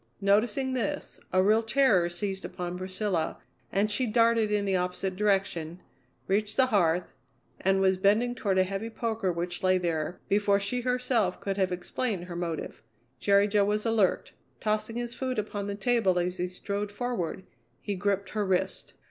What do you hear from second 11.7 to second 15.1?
explained her motive. Jerry Jo was alert. Tossing